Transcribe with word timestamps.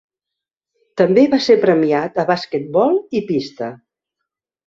També 1.01 1.25
va 1.33 1.39
ser 1.47 1.57
premiat 1.65 2.17
a 2.23 2.25
basquetbol 2.31 2.99
i 3.19 3.23
pista. 3.31 3.69